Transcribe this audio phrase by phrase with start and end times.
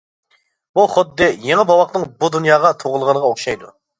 [0.77, 3.73] بۇ خۇددى يېڭى بوۋاقنىڭ بۇ دۇنياغا تۇغۇلغىنىغا ئوخشايدۇ.